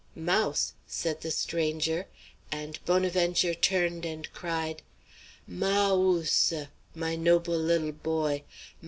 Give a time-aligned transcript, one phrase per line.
[0.15, 2.07] "Mouse," said the stranger,
[2.51, 4.81] and Bonaventure turned and cried:
[5.45, 6.69] "Mah ooseh!
[6.95, 8.43] my nob'e lil boy!